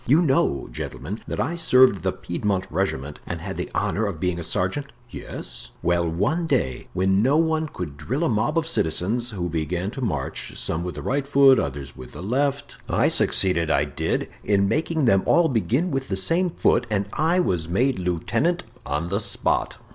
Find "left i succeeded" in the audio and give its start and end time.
12.23-13.69